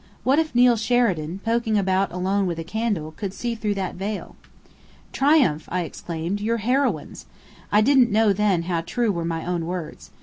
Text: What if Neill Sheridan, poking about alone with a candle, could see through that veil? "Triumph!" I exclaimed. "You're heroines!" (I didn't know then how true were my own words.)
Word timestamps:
What 0.23 0.39
if 0.39 0.55
Neill 0.55 0.77
Sheridan, 0.77 1.41
poking 1.45 1.77
about 1.77 2.11
alone 2.11 2.47
with 2.47 2.57
a 2.57 2.63
candle, 2.63 3.11
could 3.11 3.35
see 3.35 3.53
through 3.53 3.75
that 3.75 3.93
veil? 3.93 4.35
"Triumph!" 5.13 5.69
I 5.71 5.81
exclaimed. 5.83 6.41
"You're 6.41 6.57
heroines!" 6.57 7.27
(I 7.71 7.81
didn't 7.81 8.09
know 8.09 8.33
then 8.33 8.63
how 8.63 8.81
true 8.81 9.11
were 9.11 9.25
my 9.25 9.45
own 9.45 9.67
words.) 9.67 10.09